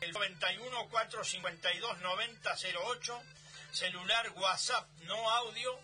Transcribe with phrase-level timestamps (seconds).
[0.00, 3.22] el 91 452 9008,
[3.70, 5.78] celular WhatsApp no audio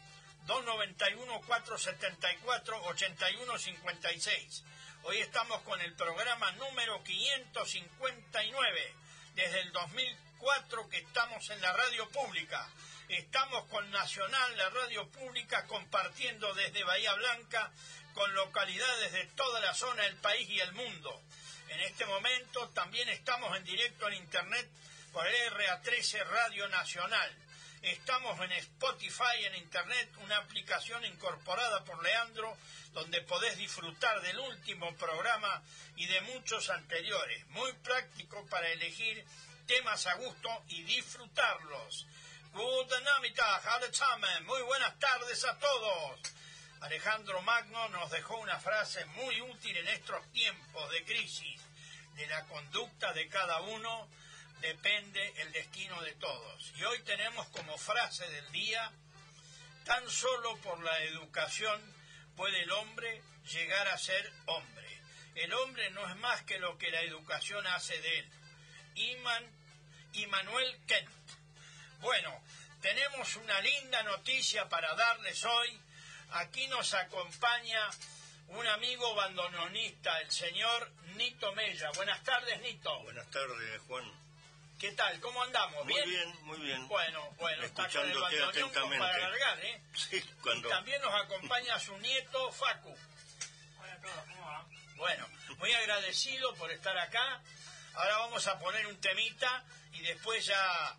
[0.46, 4.64] 291 474 8156.
[5.02, 8.94] Hoy estamos con el programa número 559
[9.34, 12.66] desde el 2004 que estamos en la radio pública.
[13.08, 17.70] Estamos con Nacional, la radio pública, compartiendo desde Bahía Blanca
[18.14, 21.22] con localidades de toda la zona del país y el mundo.
[21.76, 24.66] En este momento también estamos en directo en Internet
[25.12, 27.30] por RA13 Radio Nacional.
[27.82, 32.56] Estamos en Spotify, en Internet, una aplicación incorporada por Leandro,
[32.94, 35.62] donde podés disfrutar del último programa
[35.96, 37.46] y de muchos anteriores.
[37.48, 39.22] Muy práctico para elegir
[39.66, 42.06] temas a gusto y disfrutarlos.
[42.54, 46.20] Muy buenas tardes a todos.
[46.80, 51.65] Alejandro Magno nos dejó una frase muy útil en estos tiempos de crisis.
[52.16, 54.08] De la conducta de cada uno
[54.60, 56.72] depende el destino de todos.
[56.76, 58.90] Y hoy tenemos como frase del día,
[59.84, 61.80] tan solo por la educación
[62.34, 65.00] puede el hombre llegar a ser hombre.
[65.34, 68.30] El hombre no es más que lo que la educación hace de él.
[68.94, 69.44] Iman,
[70.14, 71.10] Immanuel Kent.
[72.00, 72.42] Bueno,
[72.80, 75.80] tenemos una linda noticia para darles hoy.
[76.30, 77.90] Aquí nos acompaña
[78.48, 81.90] un amigo bandoneonista, el señor Nito Mella.
[81.94, 83.02] Buenas tardes, Nito.
[83.02, 84.04] Buenas tardes, Juan.
[84.78, 85.18] ¿Qué tal?
[85.20, 85.86] ¿Cómo andamos?
[85.86, 86.04] ¿Bien?
[86.04, 86.88] Muy bien, muy bien.
[86.88, 88.98] Bueno, bueno, está con el atentamente.
[88.98, 89.80] para alargar, ¿eh?
[89.94, 90.68] Sí, cuando...
[90.68, 92.94] Y también nos acompaña su nieto, Facu.
[93.80, 94.66] Hola a todos, ¿cómo va?
[94.96, 95.26] Bueno,
[95.58, 97.40] muy agradecido por estar acá.
[97.94, 100.96] Ahora vamos a poner un temita y después ya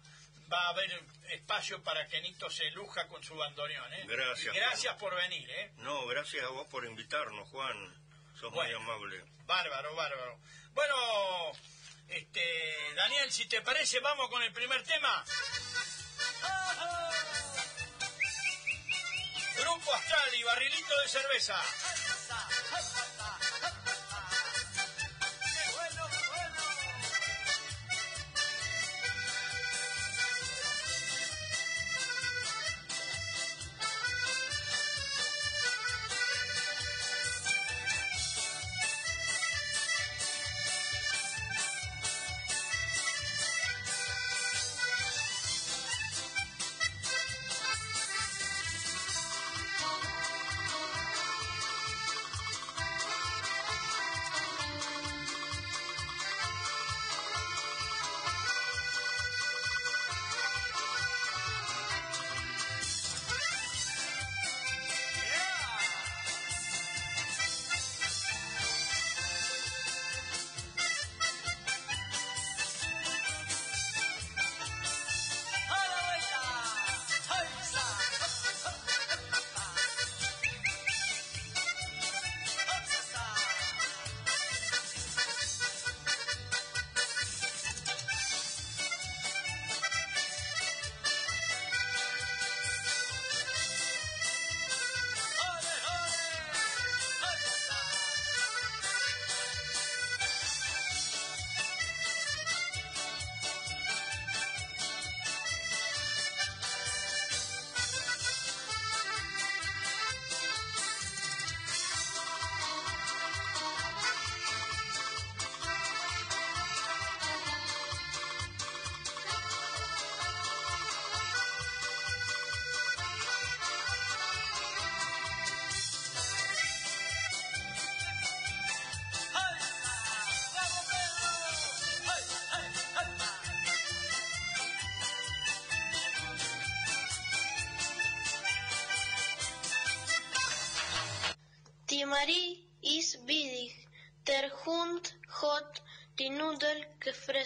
[0.51, 4.05] va a haber espacio para que Nito se luja con su bandoneón, ¿eh?
[4.07, 4.55] Gracias.
[4.55, 5.71] Y gracias por venir, ¿eh?
[5.77, 8.06] No, gracias a vos por invitarnos, Juan.
[8.39, 9.23] Sos muy amable.
[9.45, 10.39] Bárbaro, bárbaro.
[10.73, 10.95] Bueno,
[12.07, 15.23] este, Daniel, si te parece, vamos con el primer tema.
[19.57, 21.59] Grupo Astral y barrilito de cerveza.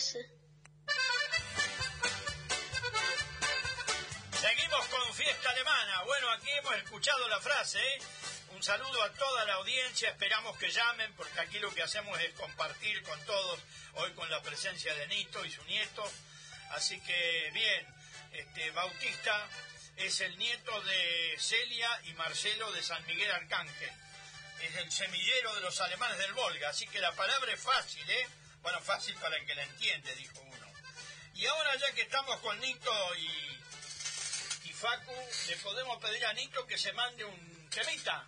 [0.02, 0.26] Seguimos
[4.88, 6.02] con fiesta alemana.
[6.06, 7.78] Bueno, aquí hemos escuchado la frase.
[7.80, 8.00] ¿eh?
[8.50, 10.09] Un saludo a toda la audiencia.
[10.09, 13.59] Esperamos que llamen porque aquí lo que hacemos es compartir con todos.
[13.94, 16.04] Hoy con la presencia de Nito y su nieto.
[16.72, 17.86] Así que bien,
[18.32, 19.47] este Bautista
[19.97, 23.92] es el nieto de Celia y Marcelo de San Miguel Arcángel.
[24.64, 26.70] Es el semillero de los alemanes del Volga.
[26.70, 28.28] Así que la palabra es fácil, ¿eh?
[28.61, 30.67] Bueno, fácil para el que la entiende, dijo uno.
[31.35, 35.13] Y ahora ya que estamos con Nito y, y Facu,
[35.47, 38.28] le podemos pedir a Nito que se mande un temita.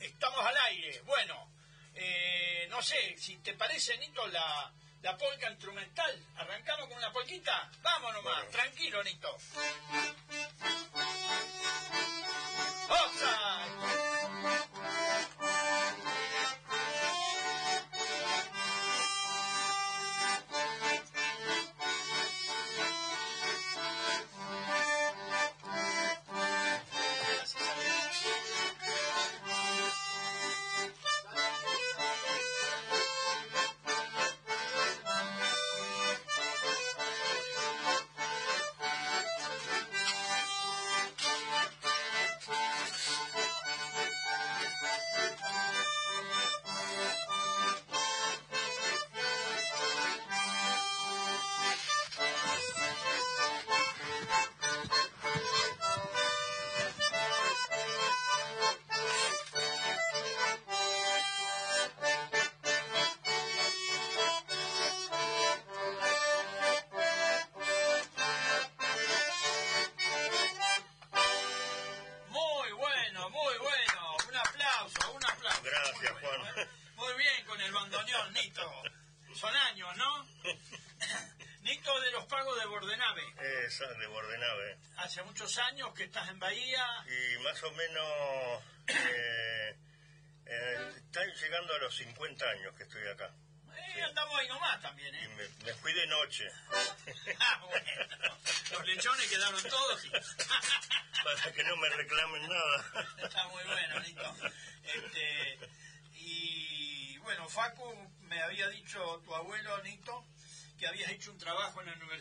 [0.00, 1.00] Estamos al aire.
[1.02, 1.48] Bueno,
[1.94, 4.72] eh, no sé, si te parece, Nito, la
[5.02, 6.14] La polca instrumental.
[6.36, 7.68] ¿Arrancamos con una polquita?
[7.82, 8.36] Vámonos más.
[8.36, 8.50] Bueno.
[8.52, 9.36] Tranquilo, Nito.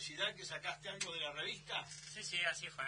[0.02, 1.86] Universidad, que sacaste algo de la revista.
[2.14, 2.86] Sí, sí, así fue.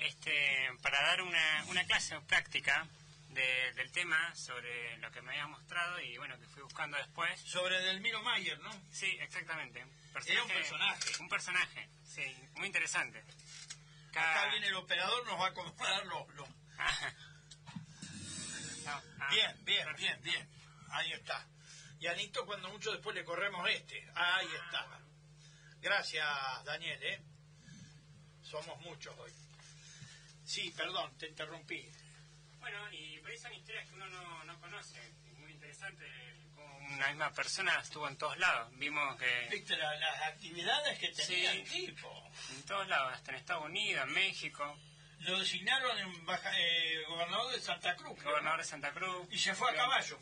[0.00, 2.86] Este, para dar una, una clase práctica
[3.28, 7.40] de- del tema sobre lo que me había mostrado y bueno, que fui buscando después.
[7.40, 8.72] Sobre Delmiro Mayer, ¿no?
[8.90, 9.86] Sí, exactamente.
[10.26, 11.10] Era un personaje.
[11.20, 13.22] Un personaje, sí, muy interesante.
[14.10, 16.28] Acá viene el operador, nos va a acomodar los...
[16.34, 16.48] los-
[16.78, 17.12] Ah.
[18.84, 20.48] No, ah, Bien, bien, bien, bien.
[20.90, 21.46] Ahí está.
[22.00, 24.06] Y a Nito cuando mucho después le corremos este.
[24.14, 24.86] Ahí está.
[25.88, 26.26] Gracias,
[26.64, 27.20] Daniel, ¿eh?
[28.42, 29.30] Somos muchos hoy.
[30.46, 31.86] Sí, perdón, te interrumpí.
[32.58, 34.98] Bueno, y por ahí son historias que uno no, no conoce.
[35.26, 36.06] Es muy interesante
[36.54, 38.72] cómo una misma persona estuvo en todos lados.
[38.78, 41.58] Vimos que ¿Viste la- las actividades que tenía Sí.
[41.58, 42.30] el tipo?
[42.54, 44.78] en todos lados, hasta en Estados Unidos, en México,
[45.20, 48.22] Lo designaron en baja- eh, gobernador de Santa Cruz.
[48.22, 48.62] gobernador ¿no?
[48.62, 49.26] de Santa Cruz.
[49.30, 50.18] Y se fue a caballo.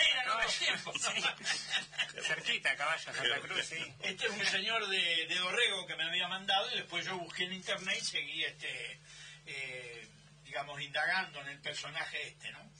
[0.00, 1.02] Eran A otros caballo, tiempos.
[1.02, 2.22] sí.
[2.22, 3.94] Cerquita, caballo, Santa Cruz, sí.
[4.00, 7.44] Este es un señor de, de Dorrego que me había mandado y después yo busqué
[7.44, 9.00] en internet y seguí, este,
[9.46, 10.08] eh,
[10.44, 12.70] digamos, indagando en el personaje este, ¿no?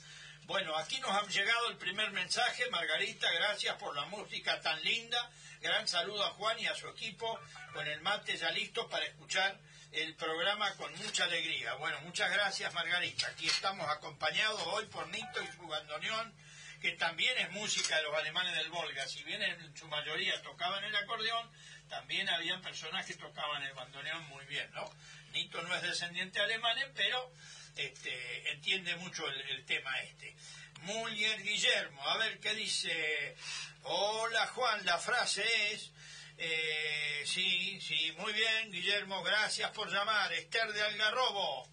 [0.45, 2.69] Bueno, aquí nos ha llegado el primer mensaje.
[2.71, 5.31] Margarita, gracias por la música tan linda.
[5.61, 7.39] Gran saludo a Juan y a su equipo
[7.73, 9.57] con el mate ya listo para escuchar
[9.93, 11.75] el programa con mucha alegría.
[11.75, 13.29] Bueno, muchas gracias Margarita.
[13.29, 16.35] Aquí estamos acompañados hoy por Nito y su bandoneón,
[16.81, 19.07] que también es música de los alemanes del Volga.
[19.07, 21.51] Si bien en su mayoría tocaban el acordeón,
[21.89, 24.91] también habían personas que tocaban el bandoneón muy bien, ¿no?
[25.33, 27.33] Nito no es descendiente de alemanes, pero
[27.77, 30.35] este, entiende mucho el, tema este.
[30.83, 33.37] Muller Guillermo, a ver qué dice.
[33.83, 35.91] Hola Juan, la frase es.
[36.39, 40.33] eh, sí, sí, muy bien, Guillermo, gracias por llamar.
[40.33, 41.69] Esther de Algarrobo.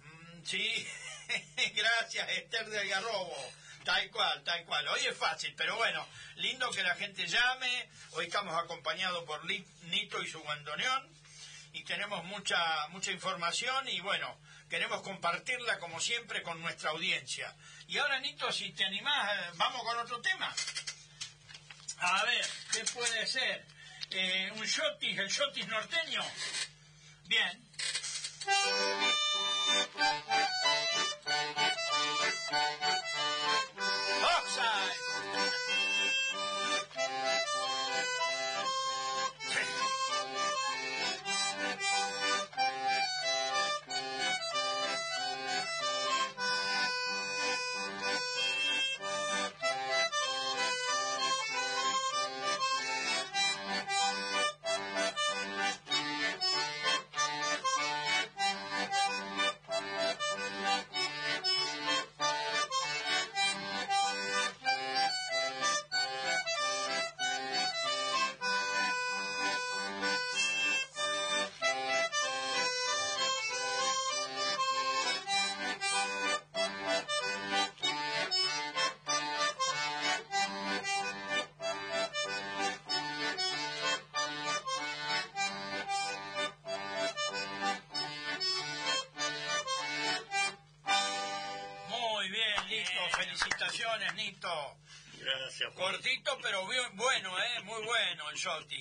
[0.00, 0.88] Mm, sí,
[1.76, 3.52] gracias, Esther de Algarrobo.
[3.86, 4.88] Tal cual, tal cual.
[4.88, 6.04] Hoy es fácil, pero bueno,
[6.38, 7.88] lindo que la gente llame.
[8.14, 11.08] Hoy estamos acompañados por Nito y su bandoneón
[11.72, 17.54] y tenemos mucha mucha información y bueno, queremos compartirla como siempre con nuestra audiencia.
[17.86, 20.52] Y ahora, Nito, si te animás, eh, vamos con otro tema.
[21.98, 23.66] A ver, ¿qué puede ser?
[24.10, 26.24] Eh, un shotis, el shotis norteño.
[27.26, 27.62] Bien.
[34.56, 34.96] Felicitaciones,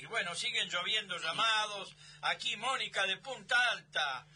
[0.10, 1.96] bueno siguen lloviendo llamados.
[2.24, 4.28] Aquí Mónica de Punta Alta.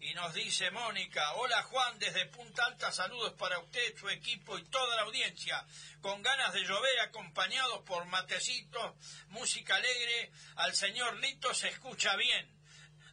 [0.00, 4.64] Y nos dice Mónica, hola Juan, desde Punta Alta, saludos para usted, su equipo y
[4.66, 5.66] toda la audiencia.
[6.00, 8.94] Con ganas de llover, acompañados por matecitos,
[9.30, 12.48] música alegre, al señor Lito se escucha bien.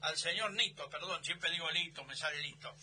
[0.02, 2.76] Al señor Nito, perdón, siempre digo Lito, me sale Lito.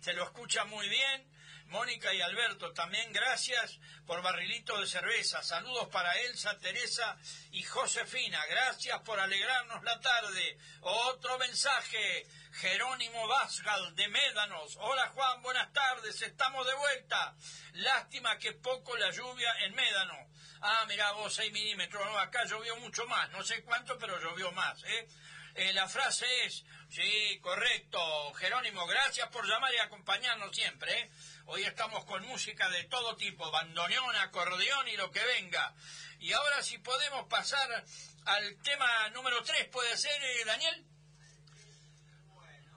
[0.00, 1.28] Se lo escucha muy bien
[1.68, 5.42] Mónica y Alberto, también gracias por barrilito de cerveza.
[5.42, 7.16] Saludos para Elsa, Teresa
[7.52, 8.44] y Josefina.
[8.46, 10.58] Gracias por alegrarnos la tarde.
[10.80, 12.26] Otro mensaje.
[12.52, 14.76] Jerónimo Vasgal de Médanos.
[14.80, 16.22] Hola Juan, buenas tardes.
[16.22, 17.36] Estamos de vuelta.
[17.74, 20.14] Lástima que poco la lluvia en Médano.
[20.62, 22.04] Ah, mira vos, 6 milímetros.
[22.04, 23.30] No, acá llovió mucho más.
[23.30, 24.82] No sé cuánto, pero llovió más.
[24.84, 25.08] ¿eh?
[25.54, 30.92] Eh, la frase es, sí, correcto, Jerónimo, gracias por llamar y acompañarnos siempre.
[30.92, 31.10] ¿eh?
[31.46, 35.74] Hoy estamos con música de todo tipo, bandoneón, acordeón y lo que venga.
[36.18, 37.84] Y ahora si podemos pasar
[38.26, 40.84] al tema número 3, ¿puede ser, eh, Daniel?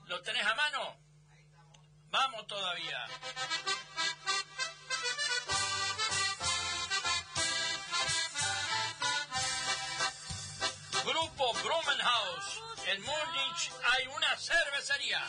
[0.05, 0.97] ¿Lo tenés a mano?
[2.09, 3.07] Vamos todavía.
[11.05, 12.70] Grupo Blumenhaus.
[12.91, 15.21] En Múnich hay una cervecería.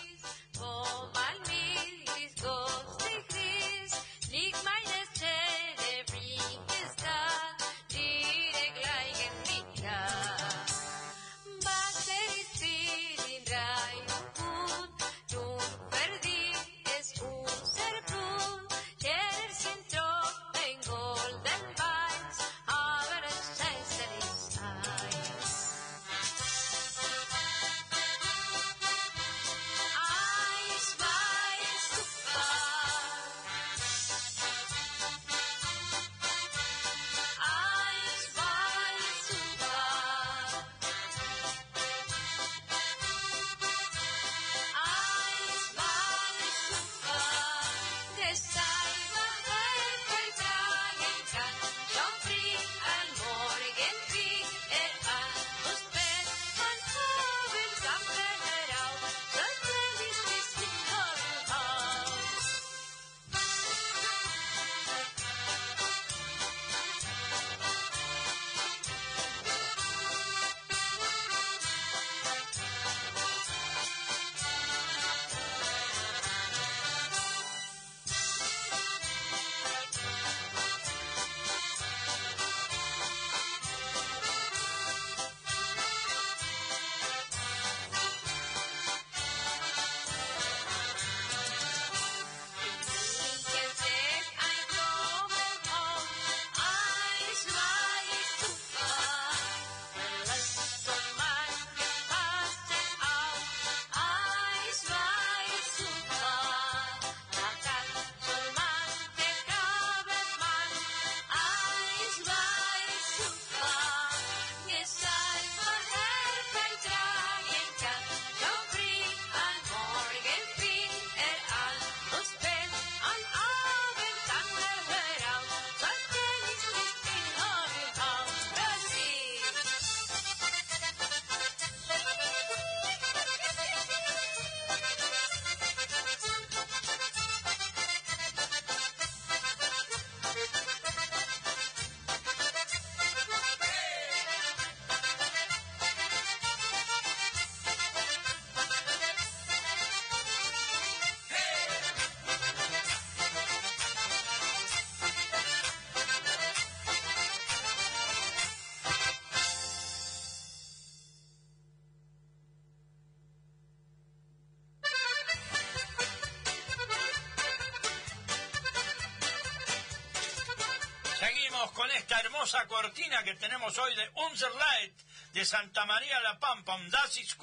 [172.62, 174.92] Esta cortina que tenemos hoy de Unser Light
[175.32, 177.36] de Santa María La Pampa, un Das is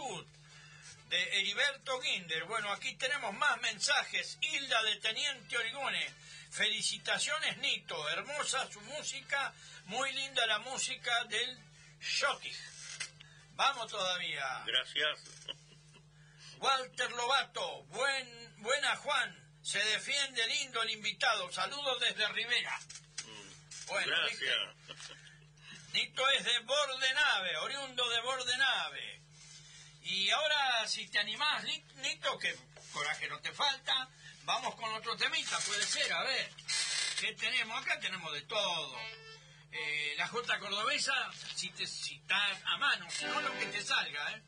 [1.09, 2.45] de Heriberto Ginder.
[2.45, 4.37] Bueno, aquí tenemos más mensajes.
[4.41, 6.07] Hilda de Teniente Origone.
[6.51, 8.09] Felicitaciones, Nito.
[8.09, 9.53] Hermosa su música.
[9.85, 11.57] Muy linda la música del
[11.99, 12.51] Shotty.
[13.55, 14.63] Vamos todavía.
[14.65, 15.19] Gracias.
[16.59, 17.83] Walter Lobato.
[17.85, 19.59] Buen, buena, Juan.
[19.63, 21.51] Se defiende lindo el invitado.
[21.51, 22.79] Saludos desde Rivera.
[23.89, 24.57] Bueno, Gracias.
[25.93, 29.21] Nito es de Bordenave, oriundo de Bordenave.
[30.03, 31.63] Y ahora, si te animás,
[31.95, 32.55] Nito, que
[32.93, 34.09] coraje no te falta,
[34.43, 36.51] vamos con otro temita, puede ser, a ver.
[37.19, 37.81] ¿Qué tenemos?
[37.81, 38.97] Acá tenemos de todo.
[39.71, 43.83] Eh, la J cordobesa, si, te, si está a mano, si no lo que te
[43.83, 44.43] salga, ¿eh?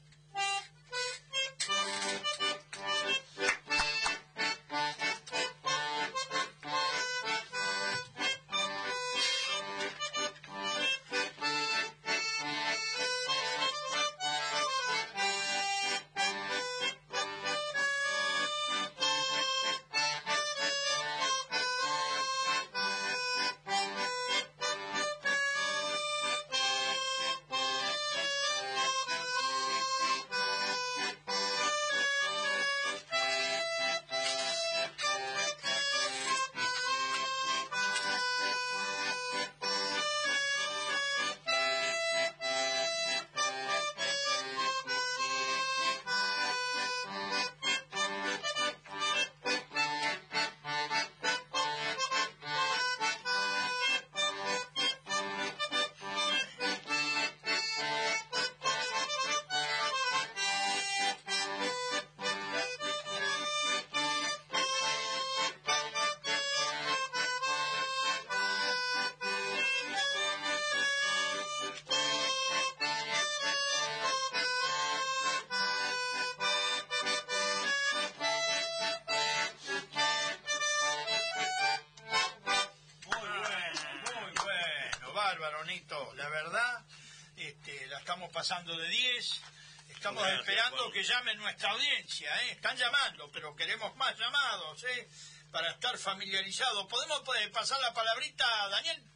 [88.41, 89.41] Pasando de 10.
[89.89, 90.91] Estamos Gracias, esperando Juan.
[90.93, 92.51] que llame nuestra audiencia, ¿eh?
[92.53, 95.07] Están llamando, pero queremos más llamados, ¿eh?
[95.51, 96.87] Para estar familiarizados.
[96.87, 99.10] ¿Podemos eh, pasar la palabrita, Daniel?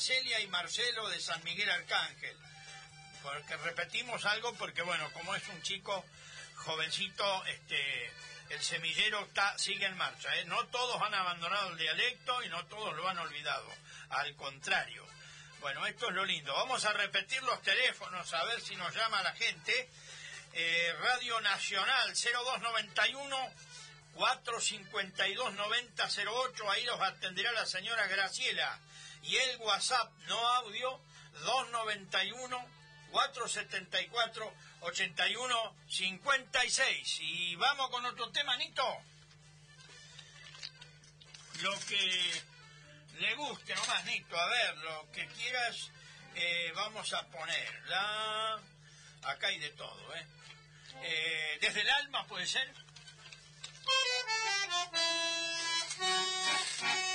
[0.00, 2.36] Celia y Marcelo de San Miguel Arcángel.
[3.22, 6.04] Porque repetimos algo porque, bueno, como es un chico
[6.56, 8.10] jovencito, este,
[8.48, 10.34] el semillero está, sigue en marcha.
[10.36, 10.44] ¿eh?
[10.46, 13.68] No todos han abandonado el dialecto y no todos lo han olvidado.
[14.08, 15.06] Al contrario.
[15.60, 16.54] Bueno, esto es lo lindo.
[16.54, 19.90] Vamos a repetir los teléfonos a ver si nos llama la gente.
[20.52, 23.54] Eh, Radio Nacional 0291
[24.14, 26.70] 452 9008.
[26.70, 28.78] Ahí los atenderá la señora Graciela.
[29.22, 31.00] Y el WhatsApp no audio
[31.44, 32.66] 291
[33.10, 37.18] 474 81 56.
[37.20, 38.98] Y vamos con otro tema, Nito.
[41.62, 42.42] Lo que
[43.18, 44.38] le guste nomás, Nito.
[44.38, 45.90] A ver, lo que quieras,
[46.34, 47.82] eh, vamos a poner.
[47.88, 48.60] La...
[49.22, 50.26] Acá hay de todo, ¿eh?
[51.02, 52.72] Eh, Desde el alma puede ser.
[54.92, 57.04] Felicitaciones.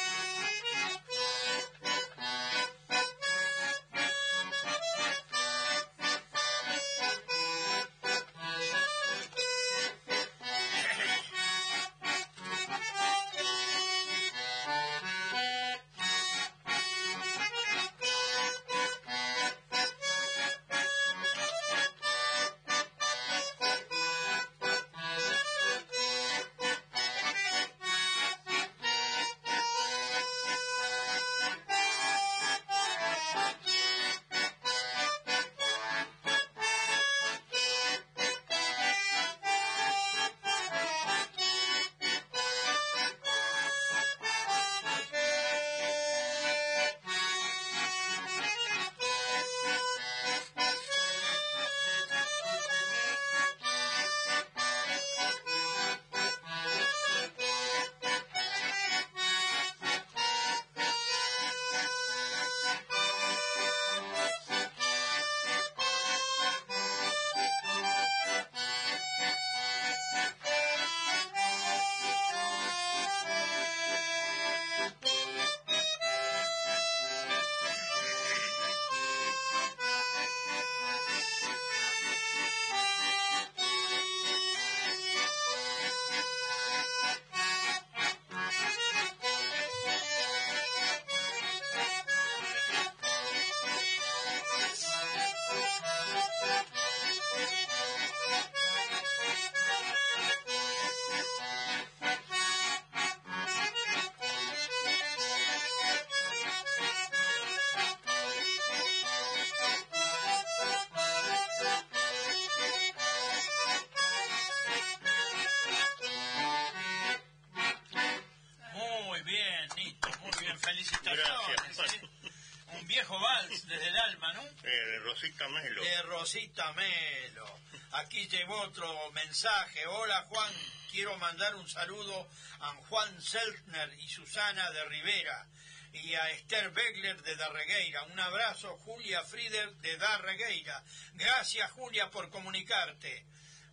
[128.15, 129.85] Aquí llegó otro mensaje.
[129.87, 130.53] Hola Juan,
[130.89, 132.29] quiero mandar un saludo
[132.61, 135.45] a Juan Seltner y Susana de Rivera
[135.91, 138.03] y a Esther Begler de Darregueira.
[138.03, 140.81] Un abrazo, Julia Frieder de Darregueira.
[141.15, 143.25] Gracias, Julia, por comunicarte.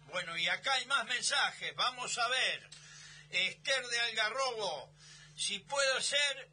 [0.08, 1.72] Bueno, y acá hay más mensajes.
[1.76, 2.68] Vamos a ver.
[3.30, 4.92] Esther de Algarrobo,
[5.36, 6.48] si puedo ser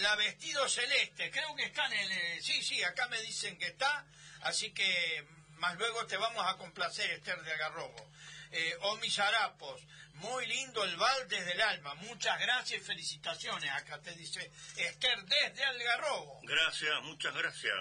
[0.00, 1.30] la vestido celeste.
[1.30, 2.10] Creo que está en el...
[2.10, 4.04] eh, Sí, sí, acá me dicen que está.
[4.40, 8.10] Así que más luego te vamos a complacer, Esther de Algarrobo.
[8.52, 9.82] Eh, o mis harapos.
[10.14, 11.94] Muy lindo el bal desde el alma.
[11.96, 13.70] Muchas gracias y felicitaciones.
[13.70, 16.40] Acá te dice Esther desde Algarrobo.
[16.44, 17.74] Gracias, muchas gracias.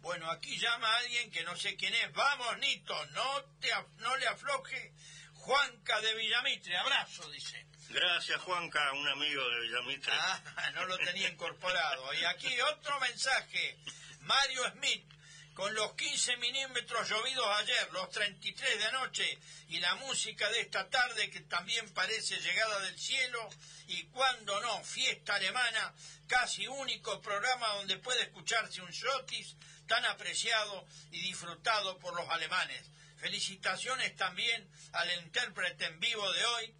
[0.00, 2.12] Bueno, aquí llama alguien que no sé quién es.
[2.12, 4.92] Vamos, Nito, no, te, no le afloje.
[5.32, 7.66] Juanca de Villamitre, abrazo, dice.
[7.90, 10.12] Gracias, Juanca, un amigo de Villamitre.
[10.14, 12.14] Ah, no lo tenía incorporado.
[12.14, 13.78] Y aquí otro mensaje.
[14.20, 15.04] Mario Smith,
[15.54, 19.38] con los 15 milímetros llovidos ayer, los 33 de anoche
[19.68, 23.48] y la música de esta tarde que también parece llegada del cielo
[23.86, 25.94] y cuando no, fiesta alemana,
[26.26, 32.90] casi único programa donde puede escucharse un shotis tan apreciado y disfrutado por los alemanes.
[33.16, 36.74] Felicitaciones también al intérprete en vivo de hoy,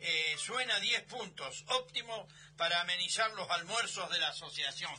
[0.00, 4.92] eh, suena 10 puntos, óptimo para amenizar los almuerzos de la asociación.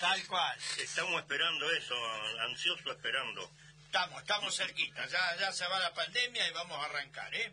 [0.00, 0.58] Tal cual.
[0.78, 1.94] Estamos esperando eso,
[2.40, 3.48] ansioso esperando.
[3.84, 5.06] Estamos, estamos cerquita.
[5.06, 7.52] Ya, ya se va la pandemia y vamos a arrancar, ¿eh?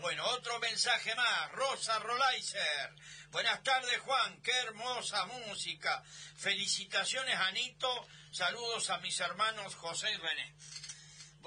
[0.00, 1.52] Bueno, otro mensaje más.
[1.52, 2.92] Rosa Rolaiser.
[3.30, 4.40] Buenas tardes, Juan.
[4.42, 6.02] Qué hermosa música.
[6.36, 8.06] Felicitaciones, Anito.
[8.32, 10.54] Saludos a mis hermanos José y René.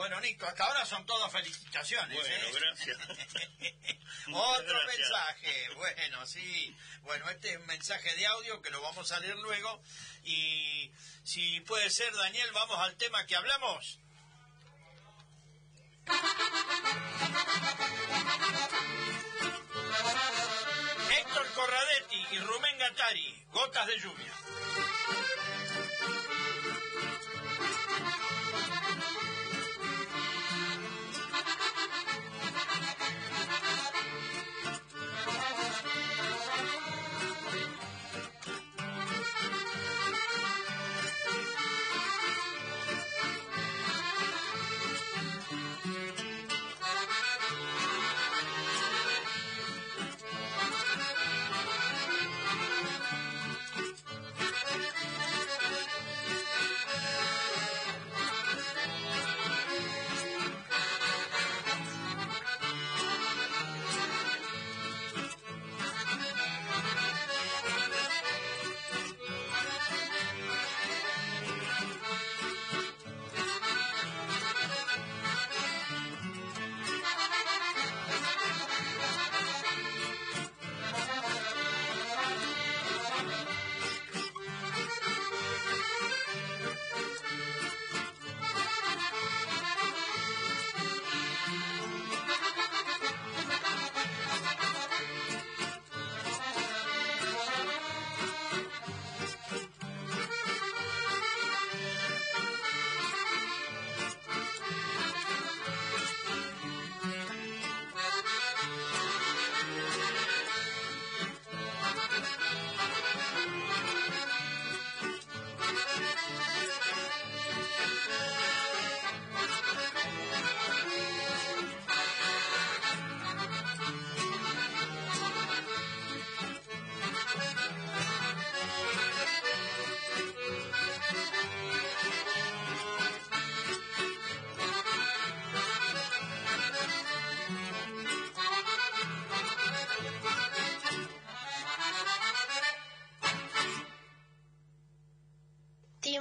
[0.01, 2.17] Bueno, Nito, hasta ahora son todas felicitaciones.
[2.17, 2.51] Bueno, ¿eh?
[2.59, 2.97] gracias.
[4.33, 4.97] Otro Gracias.
[4.97, 6.75] mensaje, bueno, sí.
[7.03, 9.79] Bueno, este es un mensaje de audio que lo vamos a leer luego.
[10.23, 10.91] Y
[11.23, 13.99] si puede ser, Daniel, vamos al tema que hablamos.
[21.11, 24.33] Héctor Corradetti y Rubén Gattari, Gotas de Lluvia.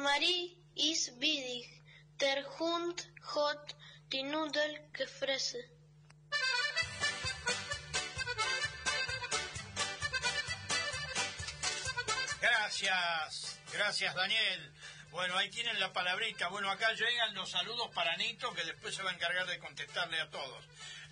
[0.02, 1.68] Marie ist widig,
[2.20, 3.76] der Hund hat
[4.12, 5.60] die Nudel gefressen.
[12.40, 14.69] Gracias, gracias Daniel.
[15.10, 16.48] Bueno, ahí tienen la palabrita.
[16.48, 20.20] Bueno, acá llegan los saludos para Nito, que después se va a encargar de contestarle
[20.20, 20.64] a todos.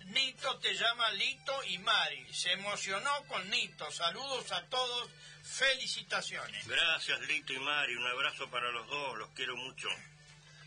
[0.05, 2.33] Nito te llama Lito y Mari.
[2.33, 3.91] Se emocionó con Nito.
[3.91, 5.09] Saludos a todos.
[5.43, 6.67] Felicitaciones.
[6.67, 7.95] Gracias, Lito y Mari.
[7.95, 9.89] Un abrazo para los dos, los quiero mucho.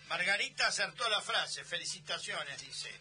[0.09, 1.65] Margarita acertó la frase.
[1.65, 3.01] Felicitaciones, dice.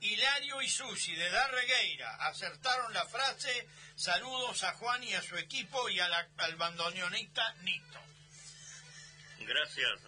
[0.00, 5.90] Hilario y Susi de Darregueira acertaron la frase saludos a Juan y a su equipo
[5.90, 8.00] y al bandoneonista Nito.
[9.50, 9.98] Gracias.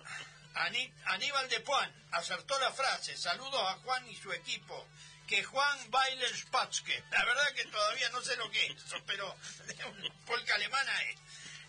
[1.07, 4.87] Aníbal de Puan acertó la frase saludos a Juan y su equipo.
[5.27, 7.03] Que Juan baile el Spatske.
[7.11, 9.37] La verdad que todavía no sé lo que es, pero
[10.27, 11.19] polka alemana es.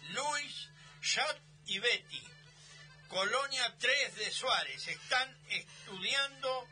[0.10, 0.70] Luis,
[1.02, 2.24] Schott y Betty.
[3.08, 4.88] Colonia 3 de Suárez.
[4.88, 6.68] Están estudiando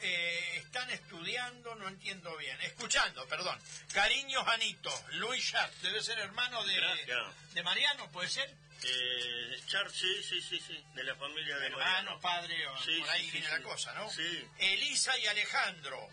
[0.00, 3.58] eh, están estudiando, no entiendo bien, escuchando, perdón.
[3.92, 8.54] Cariño Janito, Luis Char, debe ser hermano de, de Mariano, ¿puede ser?
[8.82, 12.56] Eh, Char, sí, sí, sí, sí, de la familia de Hermano, padre,
[13.00, 14.08] por ahí viene la cosa, ¿no?
[14.10, 14.48] Sí.
[14.58, 16.08] Elisa y Alejandro,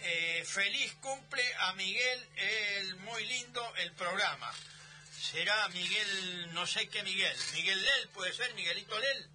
[0.00, 4.52] eh, feliz cumple a Miguel, el muy lindo el programa.
[5.20, 9.28] Será Miguel, no sé qué Miguel, Miguel Lel, puede ser, Miguelito Lel.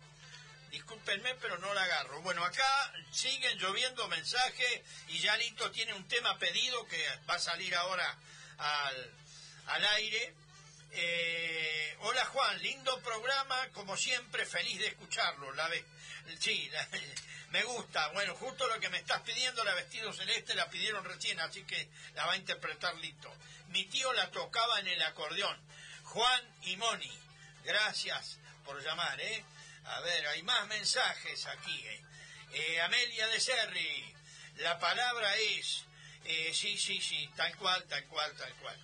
[0.69, 2.21] Discúlpenme, pero no la agarro.
[2.21, 7.39] Bueno, acá siguen lloviendo mensajes y ya Lito tiene un tema pedido que va a
[7.39, 8.17] salir ahora
[8.57, 9.11] al,
[9.67, 10.33] al aire.
[10.93, 15.53] Eh, hola Juan, lindo programa, como siempre, feliz de escucharlo.
[15.53, 15.69] La
[16.37, 16.69] sí,
[17.51, 18.09] me gusta.
[18.09, 21.87] Bueno, justo lo que me estás pidiendo, la vestido celeste, la pidieron recién, así que
[22.15, 23.33] la va a interpretar Lito.
[23.69, 25.57] Mi tío la tocaba en el acordeón.
[26.03, 27.19] Juan y Moni,
[27.63, 29.45] gracias por llamar, ¿eh?
[29.85, 31.87] A ver, hay más mensajes aquí.
[31.87, 32.01] Eh.
[32.51, 34.13] eh Amelia de Serri,
[34.57, 35.85] la palabra es,
[36.25, 38.77] eh, sí, sí, sí, tal cual, tal cual, tal cual.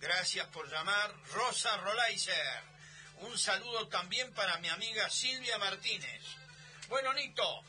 [0.00, 1.14] Gracias por llamar.
[1.32, 2.62] Rosa Rolaiser,
[3.20, 6.22] un saludo también para mi amiga Silvia Martínez.
[6.88, 7.64] Bueno, Nito,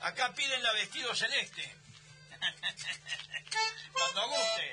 [0.00, 1.76] acá piden la vestido celeste.
[3.92, 4.72] Cuando guste.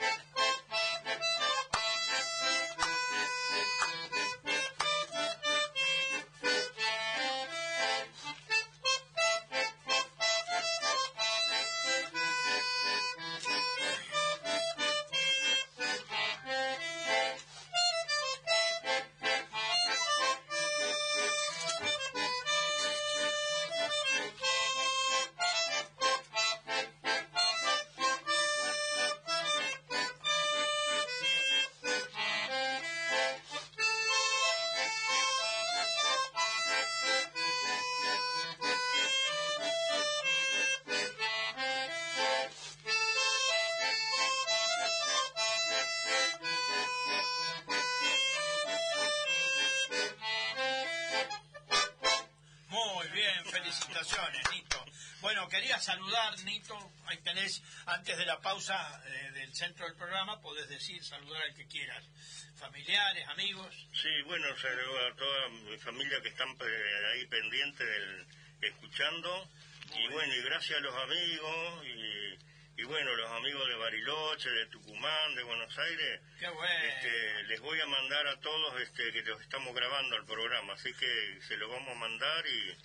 [59.55, 62.03] Centro del programa, podés decir, saludar al que quieras.
[62.55, 63.87] Familiares, amigos.
[63.93, 66.49] Sí, bueno, saludo a toda mi familia que están
[67.13, 68.27] ahí pendientes, del,
[68.61, 69.49] escuchando.
[69.93, 71.85] y bueno, y gracias a los amigos
[72.77, 76.21] y, bueno, los amigos de Bariloche, de Tucumán, de Buenos Aires.
[76.39, 76.83] Qué bueno.
[76.83, 80.93] Este, les voy a mandar a todos este, que los estamos grabando el programa, así
[80.93, 82.75] que se lo vamos a mandar y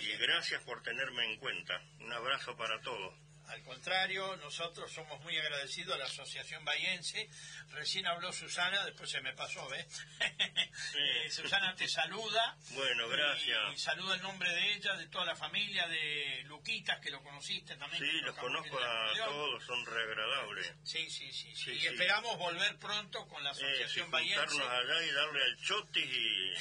[0.00, 1.80] y gracias por tenerme en cuenta.
[2.00, 3.14] Un abrazo para todos.
[3.48, 7.30] Al contrario, nosotros somos muy agradecidos a la Asociación Bayense.
[7.70, 9.86] Recién habló Susana, después se me pasó, ¿ves?
[10.98, 12.56] Eh, Susana te saluda.
[12.70, 13.58] Bueno, gracias.
[13.74, 17.76] Y, saluda el nombre de ella, de toda la familia, de Luquitas, que lo conociste
[17.76, 18.02] también.
[18.02, 20.72] Sí, los conozco a todos, son re agradables.
[20.84, 21.72] Sí, sí, sí.
[21.72, 26.54] y esperamos volver pronto con la Asociación eh, sí, allá y darle al chotis y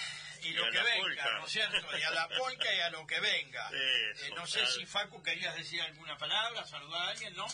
[0.44, 1.98] y lo que venga, ¿no es cierto?
[1.98, 3.70] Y a la polca y a lo que venga.
[4.20, 7.46] Eh, no sé si Facu querías decir alguna palabra, saludar a alguien, ¿no?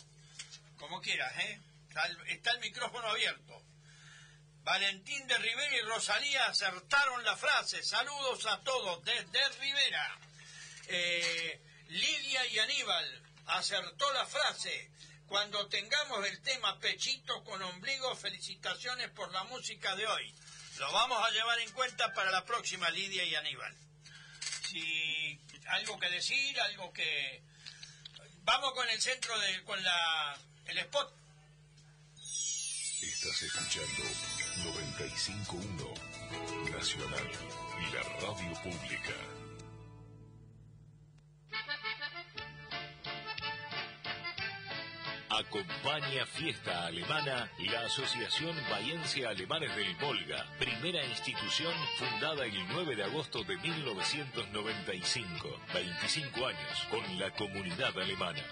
[0.77, 1.59] Como quieras, ¿eh?
[2.27, 3.61] Está el, micrófono abierto.
[4.63, 7.83] Valentín de Rivera y Rosalía acertaron la frase.
[7.83, 10.17] Saludos a todos desde Rivera.
[10.87, 14.91] Eh, Lidia y Aníbal acertó la frase.
[15.27, 20.33] Cuando tengamos el tema pechito con ombligo, felicitaciones por la música de hoy.
[20.79, 23.73] Lo vamos a llevar en cuenta para la próxima, Lidia y Aníbal.
[24.69, 27.43] Si algo que decir, algo que...
[28.43, 29.63] Vamos con el centro de...
[29.63, 30.37] con la...
[30.65, 31.13] el spot.
[33.01, 34.03] Estás escuchando
[34.63, 37.31] 95.1 Nacional,
[37.79, 39.13] y la radio pública.
[45.33, 53.03] Acompaña Fiesta Alemana la Asociación Bahiense Alemanes del Volga, primera institución fundada el 9 de
[53.03, 58.43] agosto de 1995, 25 años con la comunidad alemana.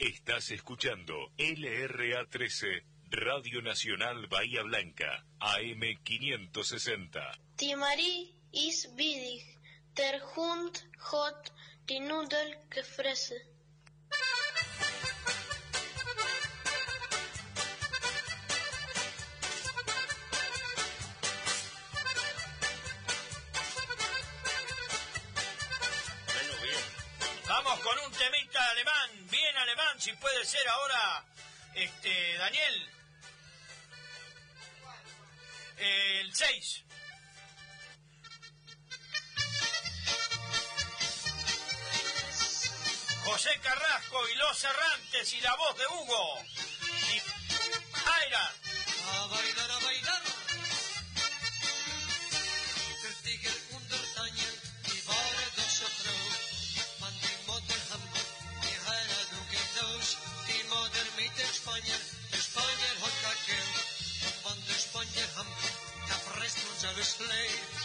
[0.00, 7.20] Estás escuchando LRA 13 Radio Nacional Bahía Blanca, AM 560.
[7.56, 9.42] Timari is bidig,
[9.96, 10.78] der Hund
[11.10, 11.50] hat
[11.88, 13.42] die Nudel gefressen.
[26.26, 26.84] Bueno, bien.
[27.48, 31.24] Vamos con un temita alemán, bien alemán, si puede ser ahora,
[31.74, 32.99] este, Daniel.
[35.80, 36.84] El 6.
[43.24, 46.38] José Carrasco y los errantes y la voz de Hugo.
[48.22, 48.54] Aira.
[67.02, 67.79] slave.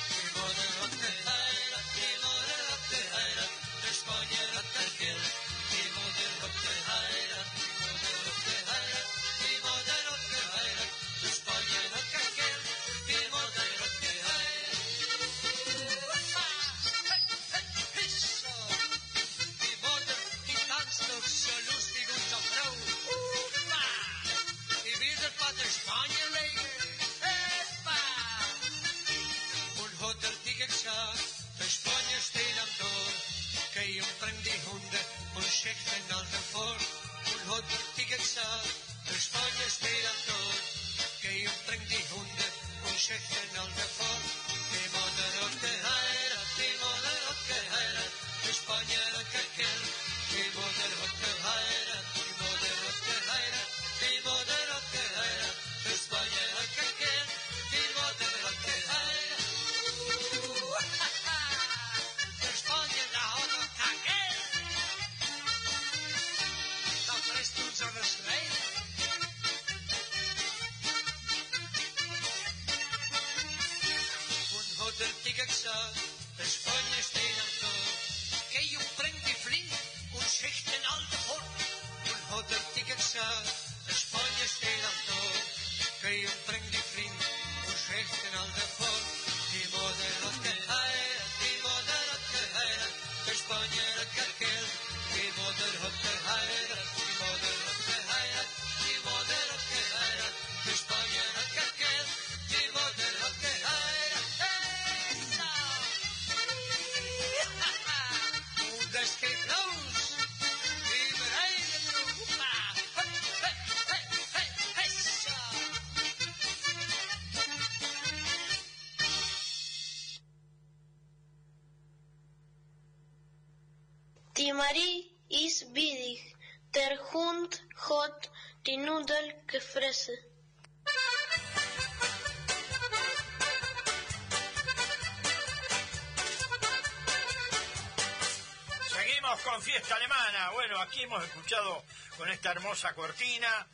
[141.05, 141.83] Hemos escuchado
[142.17, 143.67] con esta hermosa cortina,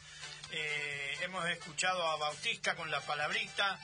[0.52, 3.80] eh, hemos escuchado a Bautista con la palabrita,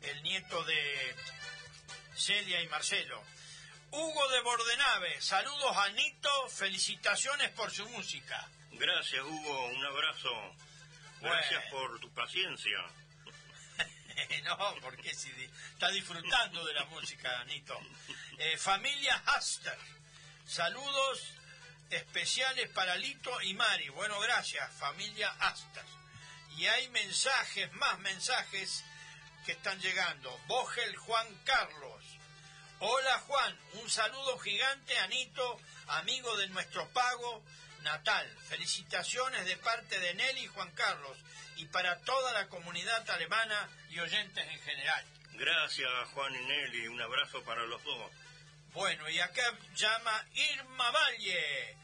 [0.00, 1.14] el nieto de
[2.14, 3.22] Celia y Marcelo.
[3.90, 8.48] Hugo de Bordenave, saludos a Nito, felicitaciones por su música.
[8.72, 9.66] Gracias, Hugo.
[9.66, 10.30] Un abrazo.
[11.20, 12.78] Gracias por tu paciencia.
[14.44, 15.30] no, porque si
[15.74, 17.78] está disfrutando de la música, Nito.
[18.38, 19.78] Eh, familia Haster,
[20.46, 21.35] saludos
[21.90, 23.88] especiales para Lito y Mari.
[23.90, 25.84] Bueno, gracias, familia Haster.
[26.56, 28.84] Y hay mensajes, más mensajes
[29.44, 30.36] que están llegando.
[30.46, 32.02] Bogel Juan Carlos.
[32.80, 37.42] Hola Juan, un saludo gigante a Nito, amigo de nuestro pago
[37.82, 38.36] natal.
[38.48, 41.16] Felicitaciones de parte de Nelly y Juan Carlos
[41.56, 45.04] y para toda la comunidad alemana y oyentes en general.
[45.34, 46.88] Gracias, Juan y Nelly.
[46.88, 48.10] Un abrazo para los dos.
[48.76, 49.42] Bueno, y acá
[49.74, 51.78] llama Irma Valle.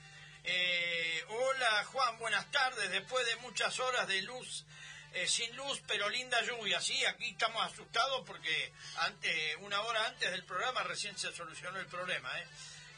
[0.44, 2.90] Eh, hola Juan, buenas tardes.
[2.90, 4.66] Después de muchas horas de luz,
[5.14, 6.82] eh, sin luz, pero linda lluvia.
[6.82, 11.86] Sí, aquí estamos asustados porque antes, una hora antes del programa recién se solucionó el
[11.86, 12.30] problema.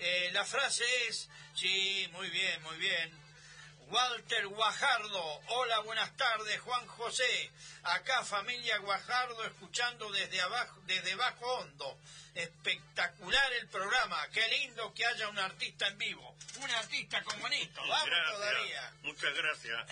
[0.01, 0.30] ¿eh?
[0.32, 3.23] La frase es, sí, muy bien, muy bien.
[3.89, 7.51] Walter Guajardo, hola, buenas tardes, Juan José,
[7.82, 11.99] acá familia Guajardo escuchando desde abajo, desde bajo hondo.
[12.35, 16.37] Espectacular el programa, qué lindo que haya un artista en vivo.
[16.57, 18.32] Un artista como Nito, vamos gracias.
[18.32, 18.93] todavía.
[19.03, 19.87] Muchas gracias.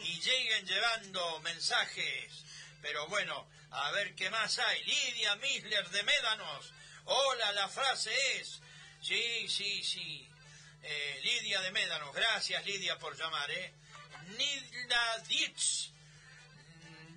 [0.00, 2.44] y lleguen llevando mensajes.
[2.82, 4.84] Pero bueno, a ver qué más hay.
[4.84, 6.72] Lidia Misler de Médanos.
[7.06, 8.60] Hola, la frase es.
[9.00, 10.28] Sí, sí, sí.
[10.86, 12.14] Eh, Lidia de Médanos.
[12.14, 13.72] Gracias, Lidia, por llamar, ¿eh?
[14.36, 15.90] Nilda Dietz.